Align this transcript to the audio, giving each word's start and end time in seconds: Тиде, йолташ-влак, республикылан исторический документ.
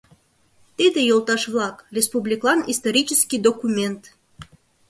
Тиде, 0.77 1.01
йолташ-влак, 1.09 1.77
республикылан 1.97 2.59
исторический 2.73 3.39
документ. 3.47 4.01